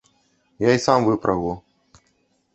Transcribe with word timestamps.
Я 0.67 0.73
й 0.73 0.79
сам 0.85 1.05
выпрагу. 1.09 1.53